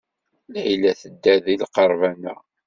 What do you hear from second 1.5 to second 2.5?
lqerban-a.